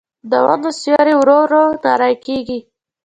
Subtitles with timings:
[0.29, 2.59] د ونو سیوري ورو ورو نری کېږي